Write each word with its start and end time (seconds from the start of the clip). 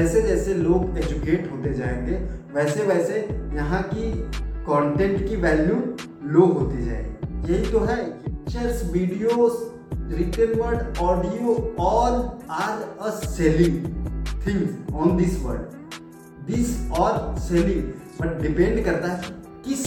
जैसे 0.00 0.22
जैसे 0.22 0.54
लोग 0.54 0.98
एजुकेट 0.98 1.50
होते 1.52 1.72
जाएँगे 1.74 2.12
वैसे 2.54 2.82
वैसे 2.82 3.18
यहाँ 3.54 3.82
की 3.94 4.12
कंटेंट 4.68 5.28
की 5.28 5.36
वैल्यू 5.36 5.76
लो 6.32 6.46
होती 6.46 6.84
जाएगी। 6.84 7.52
यही 7.52 7.72
तो 7.72 7.80
है 7.80 7.96
pictures 8.04 8.90
videos 8.92 9.66
written 10.10 10.54
word, 10.60 10.80
audio, 10.98 11.52
all 11.78 12.16
are 12.54 12.78
a 13.00 13.10
selling 13.24 13.76
things 14.44 14.72
on 15.02 15.12
this 15.20 15.36
world. 15.42 15.76
This 16.48 16.72
or 17.02 17.12
selling, 17.44 17.84
but 18.18 18.40
depend 18.46 18.84
करता 18.84 19.12
है 19.12 19.20
किस 19.68 19.86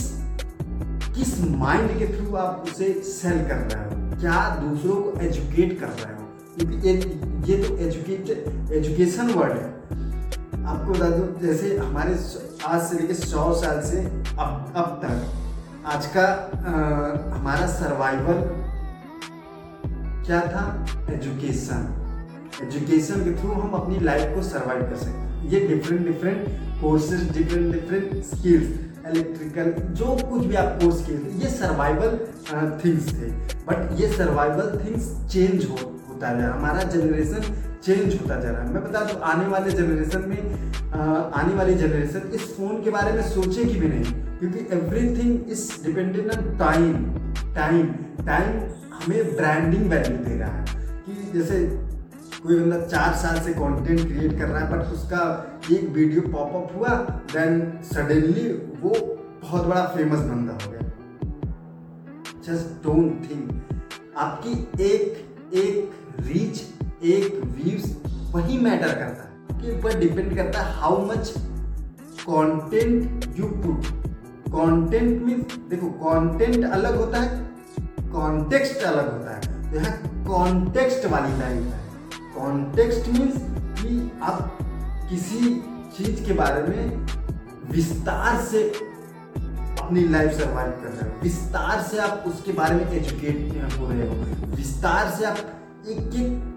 किस 1.18 1.34
माइंड 1.42 1.90
के 2.00 2.08
थ्रू 2.14 2.36
आप 2.36 2.64
उसे 2.68 2.94
सेल 2.94 3.44
कर 3.50 3.68
रहे 3.74 3.84
हो? 3.84 4.22
क्या 4.22 4.38
दूसरों 4.64 4.96
को 4.96 5.20
एजुकेट 5.20 5.80
कर 5.80 5.88
रहे 5.88 6.16
हो? 6.16 6.24
क्योंकि 6.58 6.88
ये 7.52 7.64
तो 7.64 7.78
एजुकेट 7.78 8.72
एजुकेशन 8.72 9.32
वर्ड 9.32 9.52
है। 9.52 9.74
आपको 10.54 10.94
बता 10.94 11.10
दूँ 11.10 11.40
जैसे 11.42 11.78
हमारे 11.78 12.14
आज 12.66 12.82
से 12.82 13.00
लेके 13.00 13.14
सौ 13.14 13.54
साल 13.62 13.82
से 13.84 14.00
अब 14.00 14.74
अब 14.76 15.00
तक 15.04 15.88
आज 15.94 16.06
का 16.16 16.24
आ, 16.24 17.36
हमारा 17.36 17.68
सर्वाइवल 17.70 18.40
क्या 20.26 20.40
था? 20.42 20.64
एजुकेशन 21.14 21.82
एजुकेशन 22.64 23.24
के 23.24 23.34
थ्रू 23.42 23.52
हम 23.52 23.74
अपनी 23.82 24.00
लाइफ 24.00 24.36
को 24.36 24.42
सर्वाइव 24.44 24.82
कर 24.82 24.96
सकते 24.96 25.12
हैं। 25.12 25.50
ये 25.50 25.60
different 25.68 26.06
different 26.08 26.48
courses 26.82 27.32
different 27.38 27.74
different 27.74 28.24
skills 28.26 28.80
electrical 29.08 29.72
जो 29.94 30.16
कुछ 30.30 30.46
भी 30.46 30.56
आप 30.56 30.80
कोर्स 30.82 31.06
किए 31.06 31.18
ये 31.44 31.50
सर्वाइवल 31.50 32.18
थिंग्स 32.86 33.08
थे। 33.14 33.32
बट 33.68 34.00
ये 34.00 34.08
सर्वाइवल 34.14 34.80
थिंग्स 34.86 35.12
चेंज 35.34 35.66
हो 35.70 35.78
होता 36.10 36.28
है। 36.30 36.52
हमारा 36.52 36.84
जनरेशन 36.96 37.42
चेंज 37.86 38.14
होता 38.14 38.40
जा 38.42 38.50
रहा 38.50 38.62
है। 38.62 38.74
मैं 38.74 38.84
बता 38.84 39.04
दूँ, 39.04 39.20
आने 39.22 39.46
वाले 39.48 39.72
जनरेशन 39.72 40.30
में 40.30 40.72
आने 41.34 41.54
वाली 41.56 41.74
जनरेशन 41.76 42.32
इस 42.36 42.44
फ़ोन 42.58 42.84
के 42.84 42.90
बारे 42.90 43.12
में 43.14 43.22
सोचेगी 43.30 43.80
भी 43.80 43.88
नहीं, 43.88 44.14
क्योंकि 44.40 44.60
everything 44.76 45.52
is 45.52 45.64
dependent 45.86 46.32
on 46.32 46.58
time 46.60 46.94
time 47.56 47.88
time 48.26 48.60
हमें 48.94 49.36
ब्रांडिंग 49.36 49.90
वैल्यू 49.92 50.18
दे 50.20 50.38
रहा 50.40 50.50
है। 50.50 50.66
कि 51.06 51.32
जैसे 51.34 51.66
कोई 52.44 52.60
बंदा 52.60 52.80
चार 52.86 53.14
साल 53.18 53.40
से 53.42 53.54
कंटेंट 53.54 54.00
क्रिएट 54.00 54.38
कर 54.40 54.48
रहा 54.48 54.60
है 54.60 54.72
बट 54.72 54.94
उसका 54.94 55.22
एक 55.72 55.90
वीडियो 55.90 56.22
पॉपअप 56.32 56.76
हुआ 56.76 56.90
देन 57.34 57.62
सडनली 57.94 58.48
वो 58.82 58.94
बहुत 59.42 59.66
बड़ा 59.66 59.84
फ़ेमस 59.96 60.20
बंदा 60.22 60.54
हो 60.54 60.72
गया। 60.72 60.82
जस्ट 62.46 62.84
डोंट 62.84 63.30
थिंक 63.30 63.44
आपकी 64.18 64.84
एक 64.84 65.54
एक 65.56 65.92
रीच 66.22 66.62
एक 67.06 67.42
व्यूज़ 67.46 67.94
वही 68.34 68.58
मैटर 68.58 68.88
करता 68.88 69.24
है, 69.24 69.62
कि 69.62 69.72
ऊपर 69.72 69.98
डिपेंड 70.00 70.36
करता 70.36 70.62
है 70.62 70.74
how 70.74 71.06
much 71.06 71.34
content 72.20 73.26
you 73.40 73.46
put 73.46 73.86
content 74.48 75.22
means 75.24 75.56
देखो 75.70 75.88
कंटेंट 76.04 76.66
अलग 76.66 76.96
होता 76.96 77.20
है 77.20 77.42
कॉन्टेक्स्ट 78.12 78.84
अलग 78.84 79.12
होता 79.14 79.36
है। 79.36 79.72
तो 79.72 79.78
यहाँ 79.78 80.26
कॉन्टेक्स्ट 80.28 81.06
वाली 81.06 81.38
लाइन 81.40 81.64
है। 81.64 81.80
कॉन्टेक्स्ट 82.36 83.10
मीन्स 83.10 83.38
कि 83.82 84.12
आप 84.24 84.58
किसी 85.10 85.56
चीज़ 85.98 86.24
के 86.26 86.34
बारे 86.34 86.62
में 86.64 87.08
विस्तार 87.72 88.42
से 88.42 88.64
अपनी 88.70 90.08
लाइफ 90.08 90.32
सर्वाइव 90.32 90.72
कर 90.72 90.90
रहे 90.90 91.10
हो। 91.10 91.22
विस्तार 91.24 91.82
से 91.82 91.98
आप 91.98 92.24
उसके 92.28 92.52
बारे 92.54 92.76
में 92.76 92.92
एजुकेट 92.92 93.78
हो 93.78 93.90
रहे 93.90 94.08
हो। 94.10 94.56
विस्तार 94.56 95.10
से 95.12 95.26
आप 95.26 95.38
एक 95.88 95.98
एक 95.98 96.53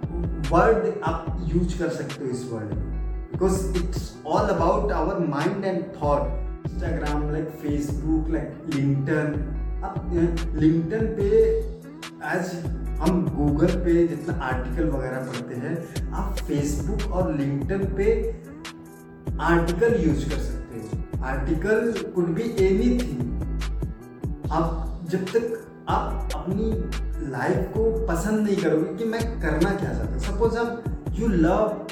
वर्ड 0.50 1.02
आप 1.04 1.46
यूज़ 1.54 1.78
कर 1.78 1.88
सकते 1.90 2.24
हो 2.24 2.30
इस 2.30 2.48
वर्ड 2.52 2.72
में। 2.74 3.30
Because 3.32 3.76
it's 3.76 4.12
all 4.26 4.48
about 4.48 4.92
our 4.92 5.18
mind 5.28 5.64
and 5.64 5.82
thought 6.02 6.66
Instagram 6.66 7.30
like 7.32 7.48
Facebook 7.62 8.28
like 8.30 8.74
LinkedIn 8.74 9.82
आप 9.84 10.10
लिंकटन 10.54 11.06
पे 11.16 11.28
एज 12.34 12.52
हम 13.00 13.24
गूगल 13.28 13.72
पे 13.84 14.06
जितना 14.08 14.34
आर्टिकल 14.44 14.88
वगैरह 14.90 15.18
पढ़ते 15.22 15.54
हैं, 15.54 16.12
आप 16.12 16.36
फेसबुक 16.38 17.12
और 17.12 17.32
लिंकटन 17.36 17.84
पे 17.96 18.06
आर्टिकल 19.42 20.00
यूज़ 20.04 20.28
कर 20.30 20.38
सकते 20.38 20.78
हो। 20.78 21.24
Article 21.24 21.92
could 22.14 22.28
be 22.34 22.42
any 22.66 22.90
thing 23.00 24.50
आप 24.52 25.04
जब 25.10 25.24
तक 25.26 25.44
आप 25.88 26.32
अपनी 26.34 26.70
लाइफ 27.30 27.68
को 27.74 27.82
पसंद 28.06 28.46
नहीं 28.46 28.56
करोगे 28.56 28.94
कि 28.96 29.04
मैं 29.10 29.20
करना 29.40 29.70
क्या 29.72 29.92
चाहता 29.92 30.12
हूँ। 30.12 30.20
सपोज़ 30.20 30.56
आप 30.58 30.84
you 31.18 31.28
love 31.28 31.86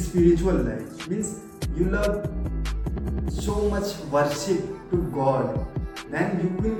spiritual 0.00 0.64
life 0.66 1.08
means 1.10 1.34
you 1.78 1.84
love 1.90 3.30
so 3.40 3.54
much 3.74 3.96
worship 4.12 4.76
to 4.90 4.98
God 5.16 5.58
then 6.12 6.40
you 6.42 6.48
will 6.62 6.78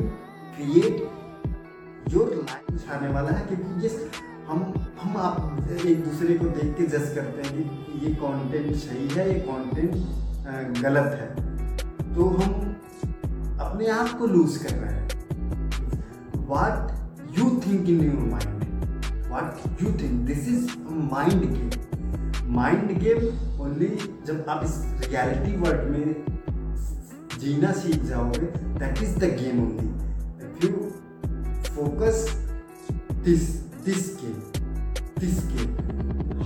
create 0.56 2.14
your 2.14 2.34
life 2.34 2.90
आने 2.92 3.08
वाला 3.14 3.30
है, 3.30 3.46
क्योंकि 3.46 3.86
ये 3.86 3.90
हम 4.48 4.58
हम 5.00 5.16
आप 5.18 5.68
एक 5.86 6.04
दूसरे 6.04 6.34
को 6.38 6.48
देख 6.58 6.76
के 6.76 6.86
जज 6.86 7.14
करते 7.14 7.42
हैं 7.42 7.52
कि 7.54 8.06
ये 8.06 8.14
कंटेंट 8.14 8.74
सही 8.76 9.08
है, 9.08 9.28
ये 9.28 9.38
कंटेंट 9.48 10.82
गलत 10.82 11.18
है। 11.20 11.28
तो 12.14 12.28
हम 12.36 12.65
अपने 13.76 13.88
आप 13.92 14.12
को 14.18 14.26
लूज 14.26 14.56
कर 14.56 14.70
रहे 14.72 14.90
हैं। 14.90 16.44
What 16.48 17.38
you 17.38 17.44
think 17.64 17.88
in 17.88 17.98
your 18.04 18.22
mind 18.28 18.62
what 19.30 19.82
you 19.82 19.90
think 20.00 20.20
this 20.26 20.46
is 20.48 20.70
mind 21.10 21.42
game 21.42 22.54
mind 22.54 22.92
game 23.00 23.26
only 23.62 23.88
जब 24.26 24.46
आप 24.48 24.64
इस 24.64 24.76
रियलिटी 25.02 25.56
वर्ल्ड 25.56 25.90
में 25.90 26.06
जीना 27.40 27.72
सीख 27.80 28.04
जाओगे 28.04 28.46
that 28.78 29.02
is 29.02 29.18
the 29.18 29.30
game 29.42 29.60
only 29.64 29.88
if 30.46 30.64
you 30.66 30.72
focus 31.76 32.24
this 33.28 33.42
this 33.86 34.00
skill 34.06 34.36
this 35.20 35.34
skill 35.42 35.68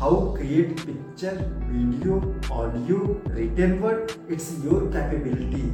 how 0.02 0.12
create 0.34 0.74
picture, 0.82 1.36
video, 1.70 2.18
audio, 2.50 2.98
written 3.34 3.80
word, 3.82 4.12
it's 4.28 4.46
your 4.64 4.80
capability. 4.90 5.64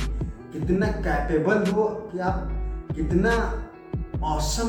कितना 0.56 0.86
capable 1.04 1.70
हो 1.70 1.84
कि 2.12 2.18
आप 2.18 2.48
कितना 2.96 3.32
awesome 4.26 4.68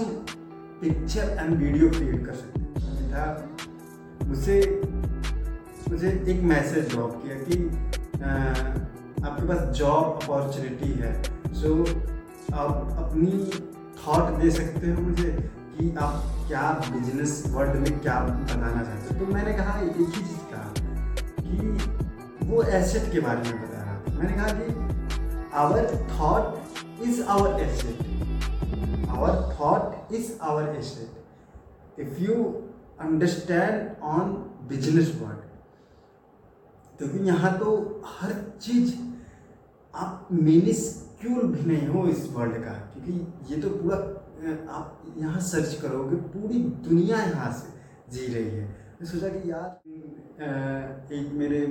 picture 0.81 1.35
and 1.39 1.55
video 1.57 1.89
create 1.89 2.25
कर 2.25 2.33
सकते 2.33 2.59
हैं। 2.61 4.27
मुझे 4.27 4.57
मुझे 5.89 6.09
एक 6.27 6.41
मैसेज 6.43 6.89
ड्रॉप 6.89 7.21
किया 7.23 7.35
कि 7.43 7.57
आपके 9.27 9.47
पास 9.47 9.59
जॉब 9.77 10.19
अपॉर्चुनिटी 10.23 10.91
है। 10.93 11.11
सो 11.53 11.69
so, 11.69 11.95
आप 12.53 12.97
अपनी 12.97 13.31
थॉट 14.01 14.41
दे 14.41 14.49
सकते 14.51 14.91
हो 14.91 15.01
मुझे 15.01 15.29
कि 15.77 15.93
आप 15.99 16.23
क्या 16.47 16.71
बिज़नेस 16.91 17.43
वर्ल्ड 17.47 17.75
में 17.75 17.99
क्या 17.99 18.19
बताना 18.21 18.83
चाहते 18.83 19.15
हो। 19.15 19.25
तो 19.25 19.33
मैंने 19.33 19.53
कहा 19.53 19.79
एक 19.81 19.97
ही 19.97 20.05
चीज़ 20.05 20.35
कहा 20.51 20.67
कि 21.39 22.47
वो 22.47 22.63
एसेट 22.63 23.11
के 23.11 23.19
बारे 23.19 23.49
में 23.49 23.63
बता 23.63 23.83
रहा 23.83 23.95
था। 23.99 24.19
मैंने 24.19 24.33
कहा 24.33 24.49
कि 24.49 24.86
our 25.57 25.85
thought 26.11 27.03
is 27.03 27.21
our 27.35 27.59
asset 27.61 29.09
our 29.09 29.33
thought 29.59 30.13
is 30.13 30.31
our 30.41 30.75
asset 30.77 31.99
if 32.01 32.21
you 32.21 32.35
understand 33.01 34.03
on 34.05 34.31
business 34.69 35.15
world 35.21 35.45
क्योंकि 36.97 37.19
यहाँ 37.27 37.57
तो 37.59 37.71
हर 38.07 38.31
चीज़, 38.61 38.93
आप 39.93 40.27
क्यों 41.21 41.41
भी 41.51 41.65
नहीं 41.65 41.87
हो 41.87 42.07
इस 42.07 42.25
वर्ल्ड 42.33 42.55
का, 42.63 42.71
क्योंकि 42.93 43.53
ये 43.53 43.61
तो 43.61 43.69
पूरा 43.69 43.97
आप 44.73 45.13
यहाँ 45.17 45.39
सर्च 45.41 45.73
करोगे, 45.81 46.15
पूरी 46.33 46.59
दुनिया 46.87 47.17
यहाँ 47.19 47.51
से 47.53 47.67
जी 48.11 48.33
रही 48.33 48.49
है। 48.49 48.65
मैं 48.99 49.05
सोचा 49.05 49.29
कि 49.29 49.51
यार 49.51 49.69
एक 51.13 51.31
मेरे 51.33 51.61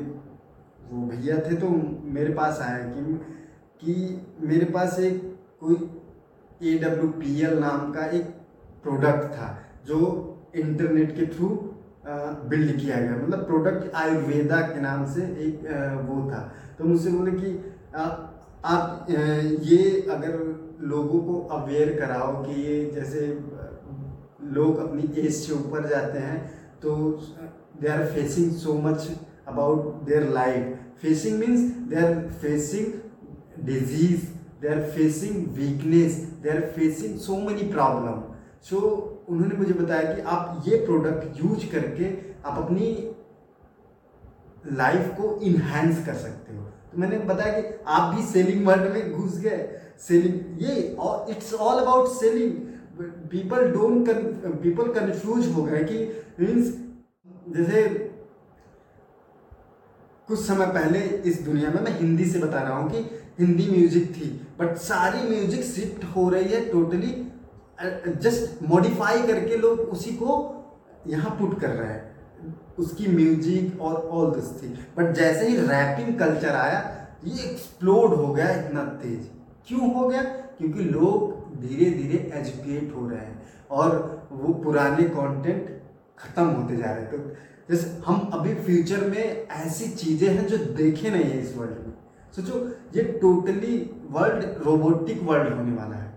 वो 0.91 1.07
भैया 1.09 1.37
थे 1.41 1.57
तो 1.57 1.69
मेरे 2.15 2.33
पास 2.35 2.61
आया 2.63 2.79
कि 2.89 3.01
कि 3.83 3.95
मेरे 4.49 4.65
पास 4.73 4.99
एक 5.01 5.21
कोई 5.61 5.77
ए 6.63 6.79
डब्ल्यू 6.79 7.09
पी 7.21 7.41
एल 7.47 7.59
नाम 7.59 7.93
का 7.93 8.07
एक 8.19 8.25
प्रोडक्ट 8.83 9.25
था, 9.33 9.49
जो 9.87 9.99
इंटरनेट 10.57 11.15
के 11.17 11.27
थ्रू 11.37 11.49
बिल्ड 12.51 12.79
किया 12.81 12.97
गया। 12.97 13.17
मतलब 13.17 13.45
प्रोडक्ट 13.47 13.95
आयुर्वेदा 13.97 14.61
के 14.67 14.81
नाम 14.81 15.05
से 15.15 15.23
एक 15.47 15.65
वो 16.09 16.31
था। 16.31 16.41
तो 16.79 16.85
मुझसे 16.85 17.11
बोले 17.11 17.33
कि 17.33 17.51
आप 18.67 19.07
ये 19.63 19.79
अगर 20.11 20.39
लोगों 20.89 21.21
को 21.23 21.39
अवेयर 21.57 21.99
कराओ 22.01 22.43
कि 22.45 22.61
ये 22.63 22.85
जैसे 22.95 23.27
लोग 24.55 24.79
अपनी 24.79 25.03
एज 25.21 25.33
से 25.35 25.53
ऊपर 25.55 25.89
जाते 25.89 26.19
हैं 26.19 26.39
तो 26.83 26.95
they 27.81 27.89
are 27.89 28.05
facing 28.15 28.53
so 28.57 28.75
much 28.83 29.09
about 29.49 30.03
their 30.07 30.29
life 30.33 30.79
facing 31.03 31.39
means 31.39 31.73
they 31.89 31.97
are 31.97 32.15
facing 32.43 32.93
disease 33.65 34.25
they 34.63 34.69
are 34.69 34.81
facing 34.91 35.47
weakness 35.57 36.17
they 36.43 36.51
are 36.51 36.61
facing 36.77 37.19
so 37.19 37.37
many 37.39 37.71
problem 37.73 38.23
so 38.69 38.79
उन्होंने 39.29 39.57
मुझे 39.57 39.75
बताया 39.75 40.13
कि 40.15 40.21
आप 40.35 40.63
ये 40.69 40.77
प्रोडक्ट 40.87 41.41
यूज़ 41.41 41.67
करके 41.73 42.11
आप 42.49 42.59
अपनी 42.59 42.87
लाइफ 44.73 45.15
को 45.17 45.35
इन्हेंस 45.43 46.05
कर 46.07 46.15
सकते 46.15 46.57
हो। 46.57 46.63
तो 46.93 46.99
मैंने 47.01 47.19
बताया 47.27 47.61
कि 47.61 47.75
आप 47.87 48.15
भी 48.15 48.23
सेलिंग 48.27 48.67
वर्ल्ड 48.67 48.93
में 48.93 49.13
घुस 49.13 49.39
गए। 49.41 49.69
सेलिंग 50.09 50.63
ये 50.63 50.75
it's 51.31 51.53
all 51.55 51.83
about 51.83 52.09
selling 52.11 52.53
people 53.31 53.71
don't 53.73 54.09
people 54.63 54.93
confuse 54.93 55.49
हो 55.53 55.63
गए 55.63 55.83
कि 55.85 55.99
मीन्स 56.41 56.75
जैसे 57.57 57.83
कुछ 60.29 60.39
समय 60.41 60.67
पहले 60.67 60.99
इस 61.31 61.41
दुनिया 61.45 61.71
में 61.71 61.81
मैं 61.83 61.99
हिंदी 61.99 62.25
से 62.31 62.39
बता 62.39 62.61
रहा 62.61 62.79
हूँ 62.79 62.91
कि 62.91 62.99
हिंदी 63.39 63.69
म्यूज़िक 63.71 64.11
थी 64.11 64.29
बट 64.61 64.77
सारी 64.81 65.29
म्यूज़िक 65.29 65.65
शिफ्ट 65.65 66.05
हो 66.17 66.29
रही 66.31 66.53
है 66.53 66.61
टोटली 66.71 67.15
जस्ट 68.21 68.63
मॉडिफाई 68.65 69.23
करके 69.23 69.57
लोग 69.57 69.81
उसी 69.93 70.13
को 70.17 70.43
यहाँ 71.07 71.37
पुट 71.39 71.59
कर 71.61 71.69
रहे 71.71 71.89
हैं। 71.89 72.55
उसकी 72.79 73.09
म्यूज़िक 73.09 73.81
और 73.81 73.95
ऑल 73.95 74.31
दिस 74.35 74.51
थी 74.63 74.69
बट 74.97 75.13
जैसे 75.15 75.49
ही 75.49 75.57
रैपिंग 75.59 76.19
कल्चर 76.19 76.55
आया, 76.57 76.81
ये 77.25 77.45
एक्सप्लोड 77.45 78.15
हो 78.15 78.33
गया 78.35 78.51
इतना 78.57 78.85
तेज। 79.03 79.29
क्यों 79.69 79.95
हो 79.95 80.09
गया? 80.09 80.23
क्योंकि 80.59 80.81
लोग 80.81 81.61
धीरे 81.61 81.91
धीरे 81.93 82.19
एजुकेट 82.35 82.95
हो 82.97 83.09
रहे 83.09 83.21
हैं 83.21 83.43
और 83.71 84.29
वो 84.33 84.53
पुराने 84.65 85.05
कंटेंट 85.11 85.69
खत्म 86.19 86.45
होते 86.47 86.77
जा 86.77 86.93
रहे 86.93 87.03
हैं। 87.03 87.11
तो 87.11 87.17
जैसे 87.71 88.03
हम 88.07 88.31
अभी 88.35 88.55
फ्यूचर 88.57 89.07
में 89.09 89.47
ऐसी 89.47 89.89
चीज़ें 89.91 90.29
हैं 90.29 90.47
जो 90.47 90.57
देखे 90.75 91.11
नहीं 91.11 91.25
है 91.25 91.41
इस 91.41 91.57
वर्ल्ड 91.57 91.87
में। 91.87 91.95
सोचो 92.33 92.67
ये 92.95 93.03
टोटली 93.21 93.77
वर्ल्ड 94.11 94.45
रोबोटिक 94.65 95.23
वर्ल्ड 95.23 95.53
होने 95.55 95.77
वाला 95.77 95.97
है। 95.97 96.15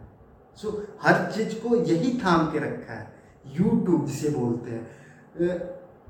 सो 0.57 0.71
हर 1.03 1.31
चीज़ 1.31 1.56
को 1.59 1.75
यही 1.75 2.17
थाम 2.23 2.45
के 2.51 2.59
रखा 2.59 2.94
है। 2.94 3.07
यूट्यूब 3.59 4.06
जिसे 4.06 4.29
बोलते 4.29 4.71
हैं। 4.71 5.57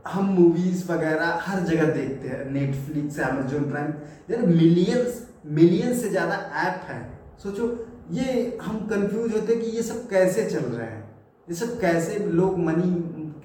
हम 0.07 0.25
मूवीज़ 0.29 0.91
वगैरह 0.91 1.39
हर 1.43 1.59
जगह 1.61 1.91
देखते 1.93 2.27
हैं। 2.27 2.45
नेटफ्लिक्स 2.51 3.19
अमेजोन 3.21 3.69
प्राइम 3.71 3.93
यार 4.29 4.45
मिलियंस 4.47 5.25
मिलियन 5.47 5.93
से 5.97 6.09
ज़्यादा 6.09 6.35
ऐप 6.61 6.81
हैं। 6.87 7.03
सोचो, 7.43 7.67
ये 8.11 8.57
हम 8.61 8.79
कंफ्यूज 8.87 9.33
होते 9.33 9.53
हैं 9.53 9.61
कि 9.61 9.69
ये 9.69 9.81
सब 9.83 10.07
कैसे 10.09 10.49
चल 10.49 10.63
रहे 10.65 10.87
हैं। 10.87 11.03
ये 11.49 11.55
सब 11.55 11.79
कैसे 11.79 12.17
लोग 12.19 12.57
मनी 12.59 12.91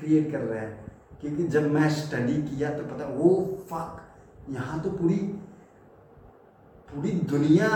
क्रिएट 0.01 0.31
कर 0.33 0.39
रहे 0.41 0.61
हैं। 0.61 0.83
क्योंकि 1.21 1.45
जब 1.49 1.71
मैं 1.73 1.89
स्टडी 1.91 2.35
किया 2.45 2.71
तो 2.71 2.83
पता 2.85 3.07
वो 3.17 3.29
फक 3.71 4.01
यहाँ 4.51 4.81
तो 4.83 4.91
पूरी 4.93 5.19
पूरी 6.95 7.11
दुनिया 7.31 7.69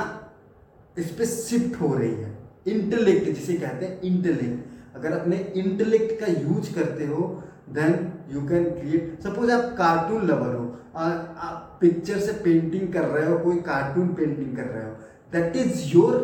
इस 0.96 1.10
पर 1.10 1.24
शिफ्ट 1.26 1.80
हो 1.80 1.94
रही 1.94 2.12
है। 2.12 2.36
इंटेलेक्ट 2.66 3.28
जिसे 3.28 3.54
कहते 3.54 3.86
हैं, 3.86 4.00
इंटेलेक्ट। 4.02 4.96
अगर 4.96 5.12
अपने 5.12 5.36
इंटेलेक्ट 5.56 6.18
का 6.20 6.26
यूज़ 6.28 6.74
करते 6.74 7.06
हो 7.06 7.26
then 7.70 7.94
you 8.32 8.40
can 8.48 8.64
create 8.70 9.20
suppose 9.22 9.50
आप 9.52 9.74
कार्टून 9.78 10.26
लवर 10.26 10.54
हो 10.54 10.64
और 10.94 11.12
आप 11.38 11.78
पिक्चर 11.80 12.18
से 12.20 12.32
पेंटिंग 12.44 12.92
कर 12.92 13.04
रहे 13.04 13.26
हो, 13.26 13.38
कोई 13.38 13.56
कार्टून 13.62 14.08
पेंटिंग 14.14 14.56
कर 14.56 14.64
रहे 14.64 14.84
हो। 14.84 14.92
That 15.32 15.56
is 15.56 15.82
your 15.96 16.16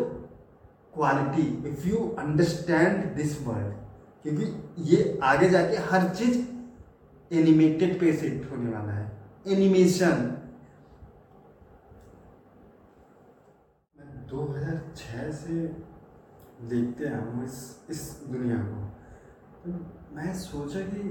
quality 0.93 1.69
if 1.69 1.87
you 1.87 1.97
understand 2.19 3.03
this 3.15 3.41
world 3.47 3.73
क्योंकि 4.23 4.91
ये 4.91 5.19
आगे 5.23 5.49
जाके 5.49 5.77
हर 5.89 6.07
चीज़ 6.09 6.37
एनिमेटेड 7.31 7.99
पे 7.99 8.13
शिफ्ट 8.13 8.51
होने 8.51 8.71
वाला 8.71 8.91
है। 8.91 9.11
एनिमेशन 9.47 10.31
2006 14.29 15.31
से 15.33 15.55
देखते 16.69 17.07
हूँ 17.07 17.43
इस 17.43 17.57
इस 17.89 18.01
दुनिया 18.27 18.57
को। 18.57 18.83
तो 19.63 19.71
मैं 20.15 20.33
सोचा 20.35 20.79
कि 20.81 21.01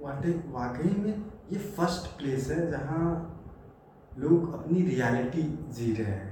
वाकई 0.00 0.32
वाकई 0.52 0.90
में 0.98 1.14
ये 1.52 1.58
फ़र्स्ट 1.76 2.06
प्लेस 2.18 2.50
है 2.50 2.70
जहाँ 2.70 3.04
लोग 4.18 4.52
अपनी 4.54 4.82
रियलिटी 4.82 5.42
जी 5.76 5.92
रहे 5.94 6.12
हैं। 6.12 6.30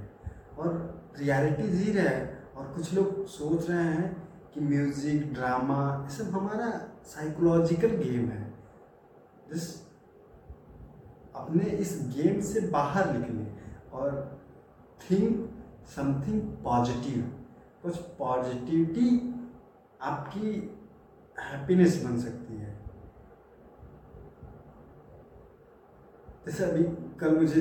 और 0.58 0.68
रियलिटी 1.18 1.68
जी 1.68 1.92
रहे 1.92 2.08
हैं 2.08 2.54
और 2.54 2.72
कुछ 2.74 2.92
लोग 2.94 3.26
सोच 3.28 3.68
रहे 3.70 3.84
हैं 3.84 4.08
कि 4.54 4.60
म्यूज़िक 4.60 5.32
ड्रामा 5.34 5.82
ये 6.02 6.16
सब 6.16 6.30
हमारा 6.30 6.70
साइकोलॉजिकल 7.06 7.96
गेम 7.96 8.28
है। 8.28 8.42
जिस 9.50 9.64
अपने 11.36 11.64
इस 11.76 11.98
गेम 12.16 12.40
से 12.42 12.60
बाहर 12.68 13.12
निकले 13.12 13.44
और 13.92 14.10
थिंक 15.00 15.48
समथिंग 15.96 16.40
पॉजिटिव 16.64 17.22
कुछ 17.82 17.96
पॉजिटिविटी 18.18 19.08
आपकी 20.00 20.50
हैप्पीनेस 21.36 22.02
बन 22.04 22.18
सकती 22.20 22.56
है। 22.56 22.78
जैसे 26.46 26.64
अभी 26.64 26.84
कल 27.20 27.36
मुझे 27.36 27.58